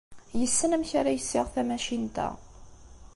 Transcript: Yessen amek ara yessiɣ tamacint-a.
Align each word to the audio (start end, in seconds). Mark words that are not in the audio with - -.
Yessen 0.39 0.75
amek 0.75 0.91
ara 0.99 1.15
yessiɣ 1.15 1.45
tamacint-a. 1.53 2.29